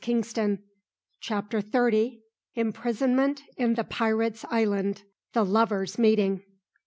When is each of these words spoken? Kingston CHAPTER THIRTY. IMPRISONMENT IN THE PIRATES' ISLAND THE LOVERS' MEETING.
Kingston 0.03 0.63
CHAPTER 1.19 1.61
THIRTY. 1.61 2.23
IMPRISONMENT 2.55 3.43
IN 3.57 3.75
THE 3.75 3.83
PIRATES' 3.83 4.45
ISLAND 4.49 5.03
THE 5.33 5.45
LOVERS' 5.45 5.99
MEETING. 5.99 6.41